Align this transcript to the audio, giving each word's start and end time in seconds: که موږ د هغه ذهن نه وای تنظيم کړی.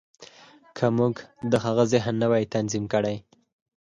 که 0.77 0.85
موږ 0.97 1.15
د 1.51 1.53
هغه 1.65 1.83
ذهن 1.93 2.13
نه 2.21 2.27
وای 2.31 2.45
تنظيم 2.53 2.85
کړی. 2.93 3.17